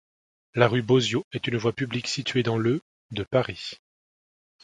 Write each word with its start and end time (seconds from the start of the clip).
La 0.55 0.67
rue 0.67 0.81
Bosio 0.81 1.27
est 1.31 1.45
une 1.45 1.57
voie 1.57 1.73
publique 1.73 2.07
située 2.07 2.41
dans 2.41 2.57
le 2.57 2.81
de 3.11 3.21
Paris. 3.21 3.73